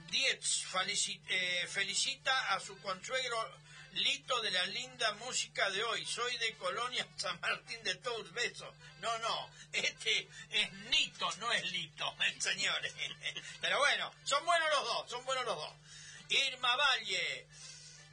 [0.09, 6.05] Dietz felici- eh, felicita a su consuegro Lito de la linda música de hoy.
[6.05, 8.32] Soy de Colonia San Martín de Tours.
[8.32, 8.74] Besos.
[8.99, 9.49] No, no.
[9.74, 12.80] Este es Nito, no es Lito, el señor.
[13.61, 15.74] Pero bueno, son buenos los dos, son buenos los dos.
[16.30, 17.47] Irma Valle.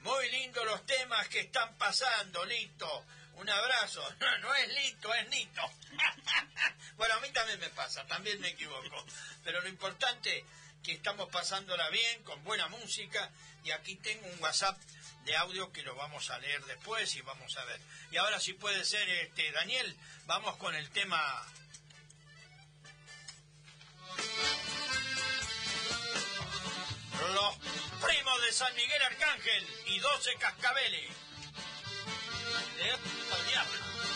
[0.02, 3.06] Muy lindos los temas que están pasando, Lito.
[3.36, 4.06] Un abrazo.
[4.40, 5.62] No, es Lito, es Nito.
[6.96, 9.04] bueno, a mí también me pasa, también me equivoco.
[9.42, 10.44] Pero lo importante
[10.82, 13.30] que estamos pasándola bien, con buena música.
[13.64, 14.78] Y aquí tengo un WhatsApp
[15.24, 17.80] de audio que lo vamos a leer después y vamos a ver.
[18.10, 21.18] Y ahora si puede ser, este Daniel, vamos con el tema
[27.32, 27.56] Los
[28.04, 31.23] primos de San Miguel Arcángel y 12 cascabeles.
[32.54, 34.13] De otro diablo.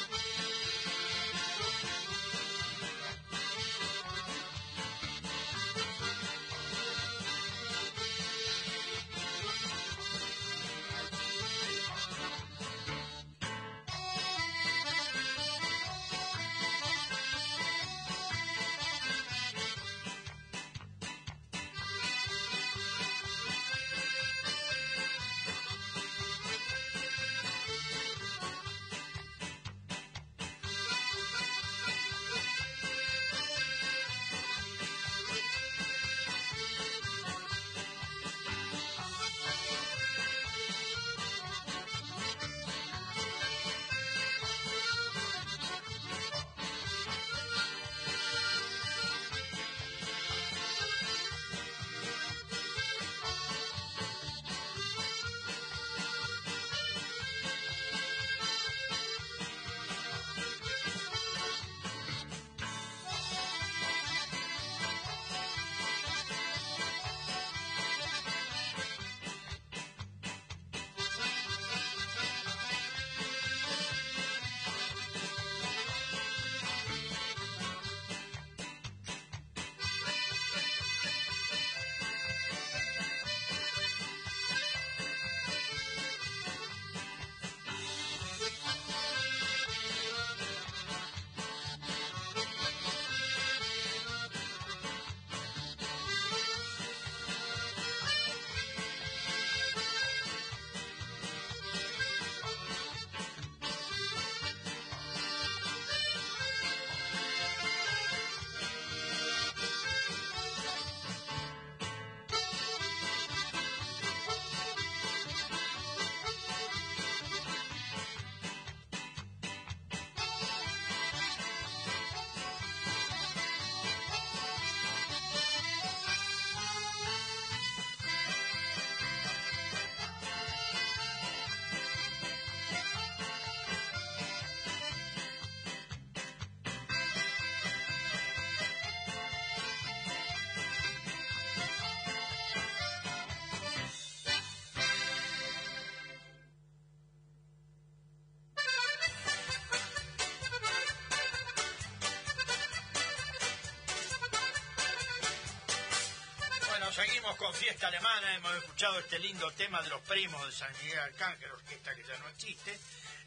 [157.04, 158.34] Seguimos con fiesta alemana.
[158.34, 162.18] Hemos escuchado este lindo tema de los primos de San Miguel Arcángel, orquesta que ya
[162.18, 162.76] no existe.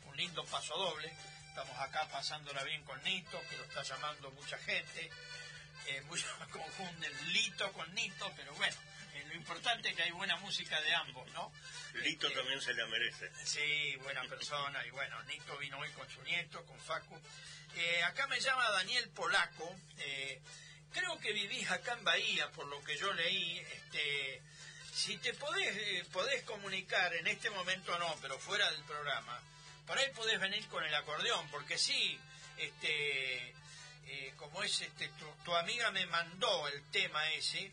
[0.08, 1.10] Un lindo paso doble.
[1.48, 5.10] Estamos acá pasándola bien con Nito, que lo está llamando mucha gente.
[5.88, 8.76] Eh, muchos confunden Lito con Nito, pero bueno,
[9.14, 11.54] eh, lo importante es que hay buena música de ambos, ¿no?
[11.94, 13.32] Lito Este, también se la merece.
[13.46, 14.86] Sí, buena persona.
[14.86, 17.18] Y bueno, Nito vino hoy con su nieto, con Facu.
[17.76, 19.74] Eh, acá me llama Daniel Polaco.
[20.00, 20.42] eh,
[20.92, 23.60] creo que vivís acá en Bahía, por lo que yo leí.
[23.60, 24.42] Este,
[24.94, 29.40] si te podés, eh, podés comunicar, en este momento no, pero fuera del programa,
[29.88, 32.20] por ahí podés venir con el acordeón, porque sí,
[32.58, 33.50] este,
[34.08, 37.72] eh, como es, este, tu, tu amiga me mandó el tema ese,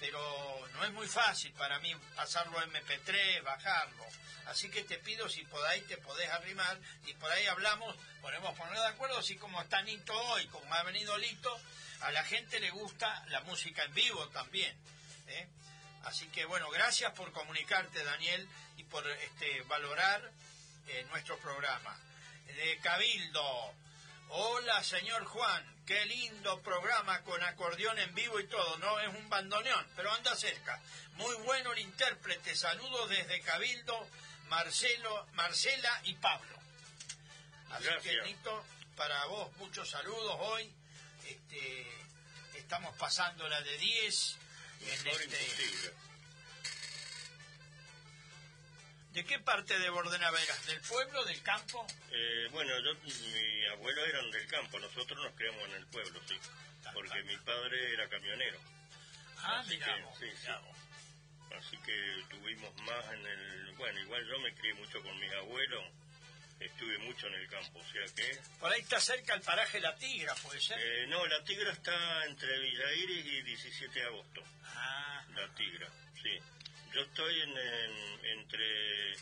[0.00, 4.06] pero no es muy fácil para mí pasarlo a MP3, bajarlo.
[4.46, 8.56] Así que te pido si por ahí te podés arrimar y por ahí hablamos, podemos
[8.58, 11.60] poner de acuerdo, así como está Nito hoy, como ha venido Lito,
[12.00, 14.74] a la gente le gusta la música en vivo también.
[15.28, 15.46] ¿eh?
[16.04, 18.48] Así que bueno, gracias por comunicarte Daniel
[18.78, 20.32] y por este, valorar
[20.88, 21.96] eh, nuestro programa.
[22.46, 23.74] De Cabildo,
[24.30, 25.66] Hola, señor Juan.
[25.86, 28.78] Qué lindo programa con acordeón en vivo y todo.
[28.78, 30.80] No es un bandoneón, pero anda cerca.
[31.14, 32.54] Muy bueno el intérprete.
[32.54, 34.06] Saludos desde Cabildo,
[34.48, 36.56] Marcelo, Marcela y Pablo.
[37.70, 38.26] Así que, Gracias.
[38.26, 38.64] Nito,
[38.96, 40.72] para vos muchos saludos hoy.
[41.26, 41.86] Este,
[42.54, 44.36] estamos pasando la de 10.
[44.82, 45.92] en Mejor este-
[49.12, 50.66] ¿De qué parte de Bordena Vegas?
[50.66, 51.84] ¿Del pueblo, del campo?
[52.12, 56.38] Eh, bueno, yo, mi abuelo eran del campo, nosotros nos criamos en el pueblo, sí.
[56.94, 58.58] Porque mi padre era camionero.
[59.38, 60.26] Ah, Así que, vos, sí,
[60.64, 61.56] vos.
[61.58, 63.72] Así que tuvimos más en el...
[63.76, 65.84] Bueno, igual yo me crié mucho con mis abuelos,
[66.60, 68.38] estuve mucho en el campo, o sea que...
[68.60, 70.78] Por ahí está cerca el paraje La Tigra, ¿puede ser?
[70.80, 75.88] Eh, no, la tigra está entre Villa Iris y 17 de agosto, Ah, la tigra,
[76.22, 76.38] sí.
[76.94, 79.12] Yo estoy en, en- entre...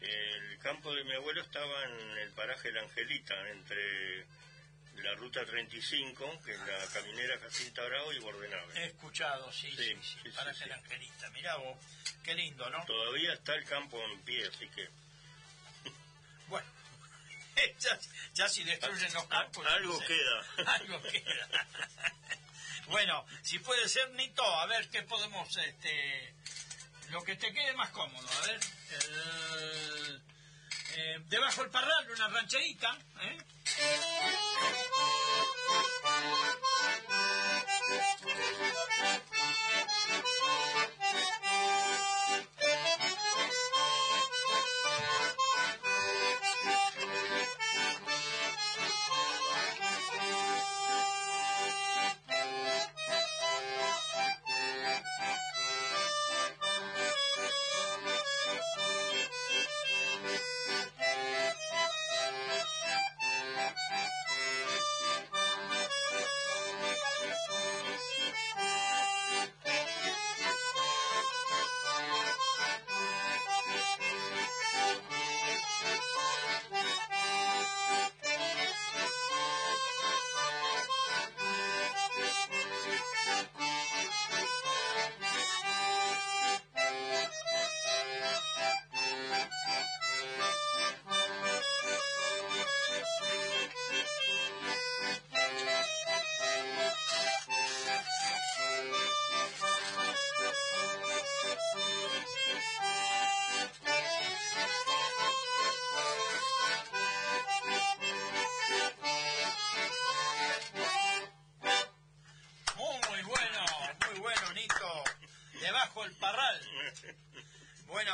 [0.00, 4.26] El campo de mi abuelo estaba en el paraje La Angelita, entre
[4.96, 8.80] la ruta 35, que es la caminera Jacinta Bravo y Bordenave.
[8.82, 10.70] he escuchado, sí, sí, Sí, paraje sí.
[10.70, 11.30] Angelista.
[11.30, 11.78] Mirá vos,
[12.22, 12.84] qué lindo, ¿no?
[12.84, 14.88] Todavía está el campo en pie, así que...
[16.48, 16.68] Bueno,
[17.80, 17.98] ya,
[18.34, 19.66] ya si destruyen los campos...
[19.66, 20.06] Algo no sé.
[20.06, 20.46] queda.
[20.74, 21.66] Algo queda.
[22.88, 25.56] bueno, si puede ser, Nito, a ver qué podemos...
[25.56, 26.34] este
[27.10, 28.60] Lo que te quede más cómodo, a ver...
[29.02, 30.22] el-
[30.96, 33.38] eh, debajo del parral, una rancherita, ¿eh?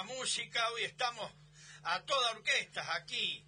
[0.00, 1.30] Buena música, hoy estamos
[1.82, 3.44] a toda orquesta aquí.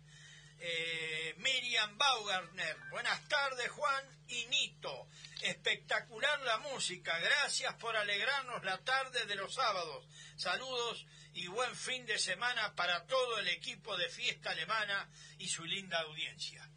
[0.59, 5.09] Eh, Miriam Baugartner, buenas tardes Juan y Nito.
[5.40, 10.07] Espectacular la música, gracias por alegrarnos la tarde de los sábados.
[10.36, 15.64] Saludos y buen fin de semana para todo el equipo de Fiesta Alemana y su
[15.64, 16.68] linda audiencia.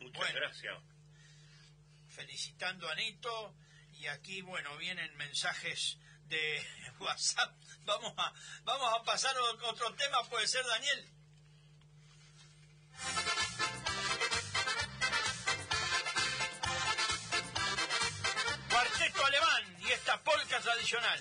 [0.00, 0.40] Muchas Bueno.
[0.40, 0.78] gracias.
[2.08, 3.54] felicitando a Nito
[3.94, 5.98] y aquí bueno vienen mensajes
[6.32, 6.66] de
[6.98, 7.52] WhatsApp.
[7.84, 8.32] Vamos a
[8.64, 11.08] vamos a pasar a otro tema puede ser Daniel.
[18.70, 21.20] Cuarteto alemán y esta polca tradicional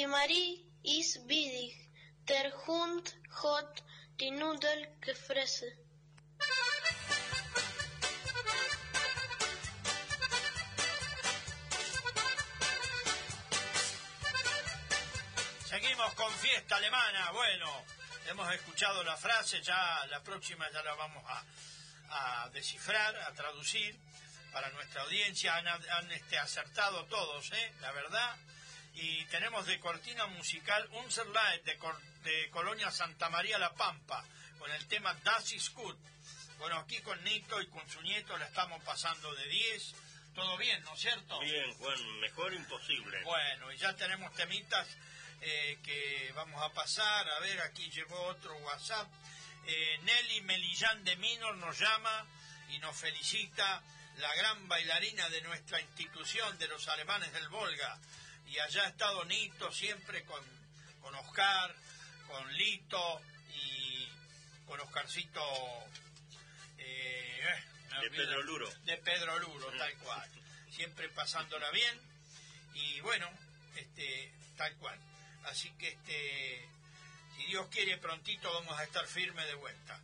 [0.00, 1.76] Die Marie ist biedig,
[2.26, 3.82] der Hund hat
[4.18, 5.68] die Nudel gefressen.
[15.68, 17.32] Seguimos con fiesta alemana.
[17.32, 17.84] Bueno,
[18.30, 24.00] hemos escuchado la frase, ya la próxima ya la vamos a, a descifrar, a traducir
[24.50, 25.56] para nuestra audiencia.
[25.56, 27.74] Han, han, este, acertado todos, ¿eh?
[27.82, 28.38] la verdad.
[29.30, 34.24] Tenemos de cortina musical un Light de, Cor- de Colonia Santa María La Pampa
[34.58, 35.96] con el tema Das ist gut.
[36.58, 39.94] Bueno, aquí con Nito y con su nieto la estamos pasando de 10.
[40.34, 41.40] Todo bien, ¿no es cierto?
[41.40, 43.22] Bien, Juan, mejor imposible.
[43.24, 44.86] Bueno, y ya tenemos temitas
[45.40, 47.28] eh, que vamos a pasar.
[47.30, 49.08] A ver, aquí llegó otro WhatsApp.
[49.66, 52.26] Eh, Nelly Melillán de Minor nos llama
[52.70, 53.82] y nos felicita
[54.18, 57.98] la gran bailarina de nuestra institución de los alemanes del Volga.
[58.50, 60.42] Y allá ha estado Nito siempre con,
[61.00, 61.74] con Oscar,
[62.26, 63.20] con Lito
[63.54, 64.08] y
[64.66, 65.40] con Oscarcito.
[66.78, 68.10] eh, eh, De.
[68.10, 68.70] Pedro Luro.
[68.84, 70.28] De Pedro Luro, tal cual.
[70.70, 72.00] Siempre pasándola bien
[72.74, 73.30] y bueno,
[73.76, 74.98] este, tal cual.
[75.44, 76.68] Así que este,
[77.36, 80.00] si Dios quiere prontito vamos a estar firmes de vuelta.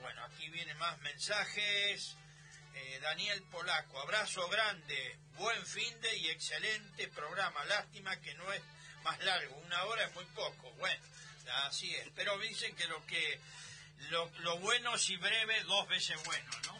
[0.00, 2.16] Bueno, aquí vienen más mensajes.
[2.74, 7.64] Eh, Daniel Polaco, abrazo grande, buen fin de y excelente programa.
[7.64, 8.62] Lástima que no es
[9.02, 10.70] más largo, una hora es muy poco.
[10.78, 11.02] Bueno,
[11.64, 12.08] así es.
[12.14, 13.40] Pero dicen que lo que
[14.10, 16.78] lo, bueno si breve, dos veces bueno, ¿no?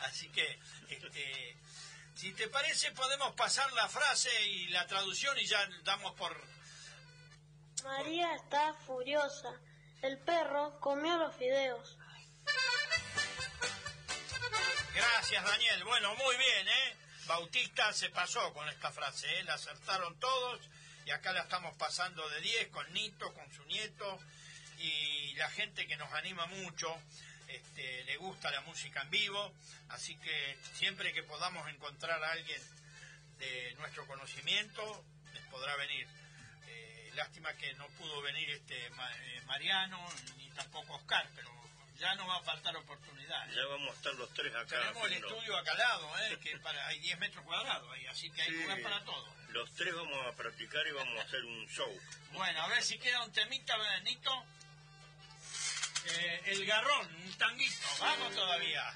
[0.04, 0.58] así que,
[0.88, 1.56] este,
[2.14, 6.36] si te parece, podemos pasar la frase y la traducción y ya damos por
[7.84, 9.52] María está furiosa.
[10.02, 11.96] El perro comió los fideos.
[15.00, 15.82] Gracias, Daniel.
[15.84, 16.96] Bueno, muy bien, ¿eh?
[17.26, 19.44] Bautista se pasó con esta frase, ¿eh?
[19.44, 20.60] La acertaron todos
[21.06, 24.18] y acá la estamos pasando de 10 con Nito, con su nieto
[24.78, 26.94] y la gente que nos anima mucho.
[27.48, 29.54] Este, le gusta la música en vivo,
[29.88, 32.60] así que siempre que podamos encontrar a alguien
[33.38, 36.06] de nuestro conocimiento, les podrá venir.
[36.66, 39.98] Eh, lástima que no pudo venir este eh, Mariano
[40.36, 41.50] ni tampoco Oscar, pero
[42.00, 43.48] ya no va a faltar oportunidad.
[43.50, 43.54] ¿eh?
[43.56, 44.80] Ya vamos a estar los tres acá.
[44.80, 46.38] Tenemos el estudio acá al lado, ¿eh?
[46.42, 48.62] que para, hay 10 metros cuadrados ahí, así que hay Sí.
[48.62, 49.34] lugar para todo.
[49.50, 52.00] Los tres vamos a practicar y vamos a hacer un show.
[52.32, 54.44] Bueno, a ver si queda un temita, Benito.
[56.06, 58.94] Eh, el garrón, un tanguito, vamos todavía.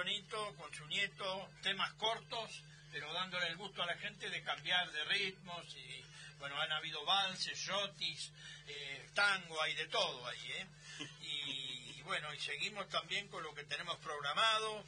[0.00, 3.96] Lindo ha hecho Nito con su nieto, temas cortos, pero dándole el gusto a la
[3.96, 6.02] gente de cambiar de ritmos y
[6.38, 8.32] bueno, han habido valses, shotis,
[8.66, 10.66] eh, tango, hay de todo ahí, ¿eh?
[11.20, 14.84] Y, y bueno, y seguimos también con lo que tenemos programado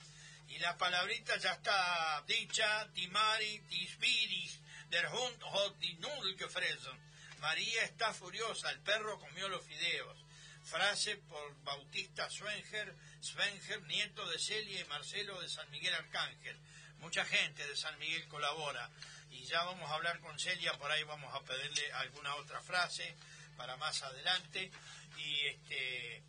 [0.49, 6.37] y la palabrita ya está dicha, Timari, Tisbiris, der Hund hat die Nudel.
[7.41, 10.17] María está furiosa, el perro comió los fideos.
[10.65, 16.57] Frase por Bautista Svenger, Svenger, nieto de Celia y Marcelo de San Miguel Arcángel.
[16.99, 18.91] Mucha gente de San Miguel colabora.
[19.31, 23.15] Y ya vamos a hablar con Celia, por ahí vamos a pedirle alguna otra frase
[23.57, 24.71] para más adelante.
[25.19, 26.23] Y este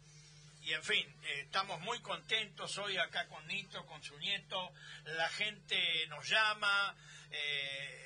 [0.64, 4.74] y en fin, eh, estamos muy contentos hoy acá con Nito, con su nieto.
[5.06, 6.96] La gente nos llama.
[7.32, 8.02] eh,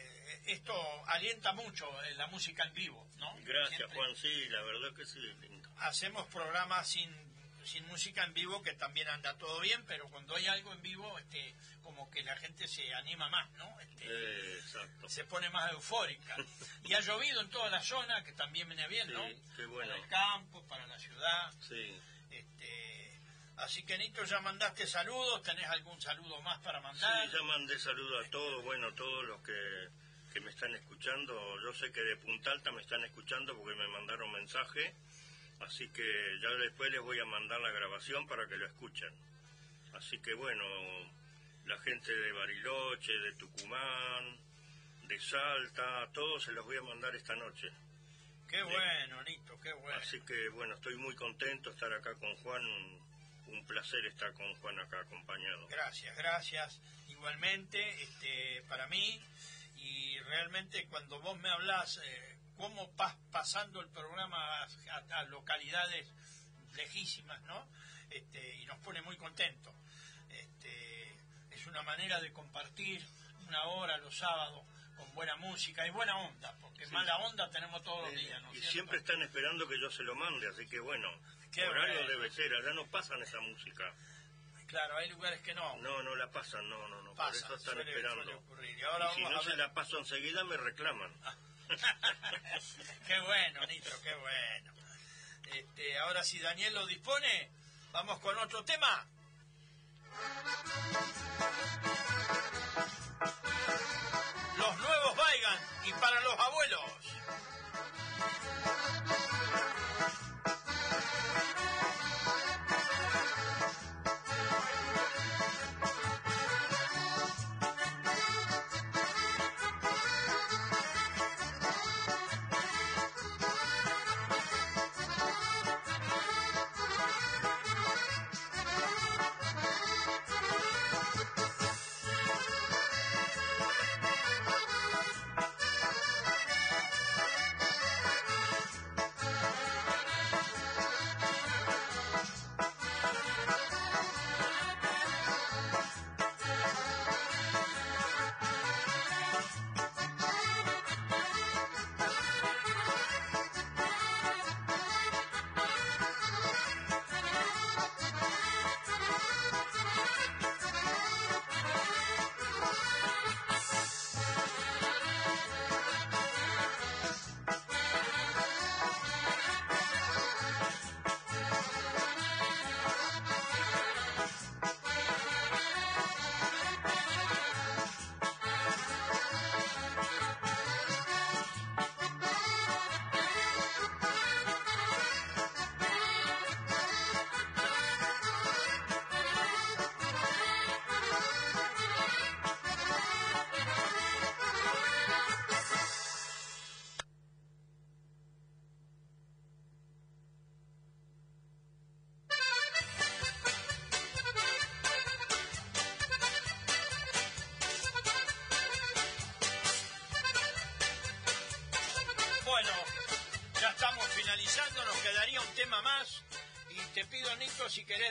[0.45, 0.73] esto
[1.07, 3.35] alienta mucho la música en vivo, ¿no?
[3.43, 4.15] Gracias, Siempre Juan.
[4.15, 5.19] Sí, la verdad que sí.
[5.81, 7.09] Hacemos programas sin,
[7.63, 11.17] sin música en vivo, que también anda todo bien, pero cuando hay algo en vivo,
[11.19, 13.79] este, como que la gente se anima más, ¿no?
[13.79, 15.09] Este, exacto.
[15.09, 16.35] se pone más eufórica.
[16.83, 19.23] Y ha llovido en toda la zona, que también viene bien, ¿no?
[19.27, 19.91] Sí, qué bueno.
[19.91, 21.53] Para el campo, para la ciudad.
[21.67, 21.99] Sí.
[22.31, 23.21] Este,
[23.57, 25.43] así que, Nito, ya mandaste saludos.
[25.43, 27.27] ¿Tenés algún saludo más para mandar?
[27.27, 29.89] Sí, ya mandé saludo a todos, bueno, todos los que,
[30.33, 31.61] que me están escuchando.
[31.61, 34.95] Yo sé que de Punta Alta me están escuchando porque me mandaron mensaje.
[35.61, 39.13] Así que ya después les voy a mandar la grabación para que lo escuchen.
[39.93, 40.63] Así que bueno,
[41.65, 44.37] la gente de Bariloche, de Tucumán,
[45.07, 47.69] de Salta, a todos se los voy a mandar esta noche.
[48.47, 49.99] Qué bueno, Nito, qué bueno.
[49.99, 52.65] Así que bueno, estoy muy contento de estar acá con Juan.
[52.65, 52.99] Un,
[53.49, 55.67] un placer estar con Juan acá acompañado.
[55.67, 56.81] Gracias, gracias.
[57.09, 59.21] Igualmente, este, para mí,
[59.75, 65.23] y realmente cuando vos me hablas, eh, cómo vas pasando el programa a, a- a
[65.23, 66.05] localidades
[66.75, 67.65] lejísimas, ¿no?
[68.09, 69.73] Este, y nos pone muy contentos.
[70.29, 71.17] Este,
[71.51, 73.01] es una manera de compartir
[73.47, 74.65] una hora los sábados
[74.97, 78.57] con buena música y buena onda, porque mala onda tenemos todos los días, ¿no es
[78.57, 78.71] y cierto?
[78.73, 81.07] siempre están esperando que yo se lo mande, así que bueno,
[81.53, 82.07] Qué algo bueno.
[82.09, 83.93] debe ser, allá no pasan esa música.
[84.67, 85.77] Claro, hay lugares que no.
[85.77, 88.23] No, no la pasan, no, no, no, Pasa, por eso están suele- esperando.
[88.23, 88.77] suele ocurrir.
[88.77, 91.11] Y ahora Y si no se la paso enseguida me reclaman.
[93.07, 94.73] qué bueno, Nitro, qué bueno.
[95.53, 97.49] Este, ahora si Daniel lo dispone,
[97.91, 99.05] vamos con otro tema.
[104.57, 106.81] Los nuevos Vaigan y para los abuelos.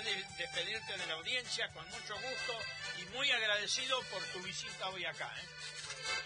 [0.05, 2.59] De- despedirte de la audiencia con mucho gusto
[2.99, 5.33] y muy agradecido por tu visita hoy acá.
[5.37, 5.47] ¿eh?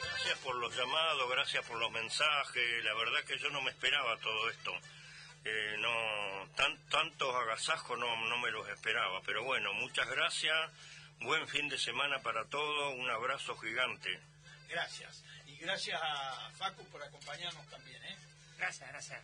[0.03, 2.85] Gracias por los llamados, gracias por los mensajes.
[2.85, 4.73] La verdad que yo no me esperaba todo esto.
[5.45, 9.20] Eh, no, tan, tantos agasajos no, no me los esperaba.
[9.25, 10.70] Pero bueno, muchas gracias.
[11.20, 12.95] Buen fin de semana para todos.
[12.97, 14.20] Un abrazo gigante.
[14.68, 15.25] Gracias.
[15.47, 18.03] Y gracias a Facu por acompañarnos también.
[18.05, 18.16] ¿eh?
[18.59, 19.20] Gracias, gracias.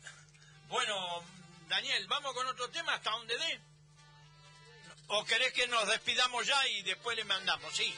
[0.68, 1.22] Bueno,
[1.68, 3.60] Daniel, vamos con otro tema hasta donde dé.
[5.08, 7.74] ¿O querés que nos despidamos ya y después le mandamos?
[7.74, 7.94] Sí.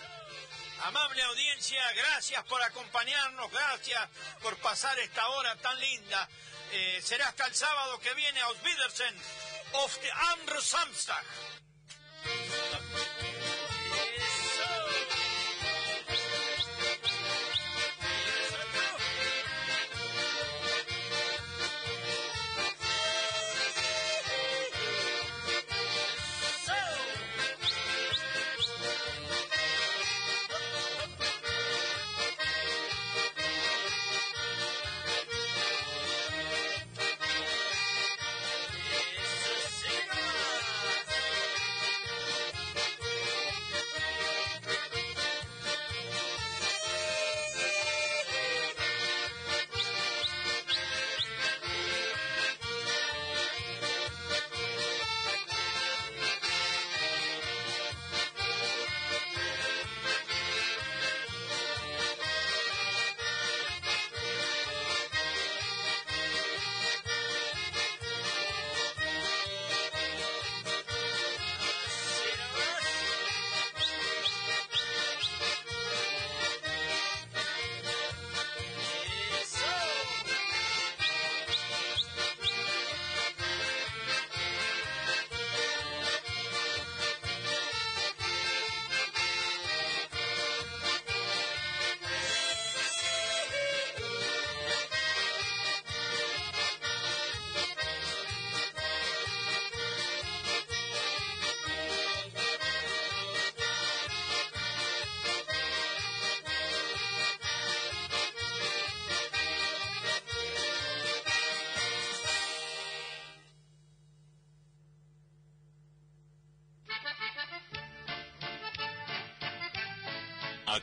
[0.85, 4.09] Amable audiencia, gracias por acompañarnos, gracias
[4.41, 6.29] por pasar esta hora tan linda.
[6.73, 9.15] Eh, será hasta el sábado que viene, Auf Wiedersehen,
[9.75, 11.25] auf the andere Samstag.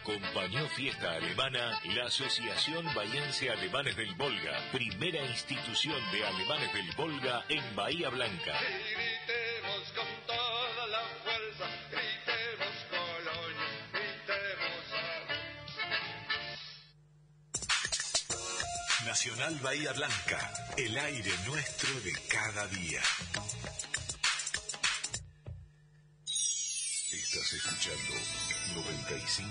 [0.07, 7.43] Acompañó Fiesta Alemana la Asociación Bahiense Alemanes del Volga, primera institución de alemanes del Volga
[7.49, 8.57] en Bahía Blanca.
[8.57, 14.85] Gritemos con toda la fuerza, gritemos Colonia, gritemos.
[19.05, 23.01] Nacional Bahía Blanca, el aire nuestro de cada día.
[27.11, 28.13] Estás escuchando
[28.75, 29.43] 95.